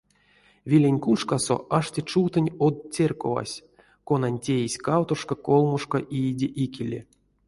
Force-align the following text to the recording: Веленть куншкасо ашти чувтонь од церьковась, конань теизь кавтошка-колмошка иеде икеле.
Веленть 0.69 1.01
куншкасо 1.03 1.55
ашти 1.77 2.01
чувтонь 2.09 2.55
од 2.65 2.75
церьковась, 2.93 3.63
конань 4.07 4.41
теизь 4.45 4.81
кавтошка-колмошка 4.85 5.99
иеде 6.17 6.47
икеле. 6.63 6.99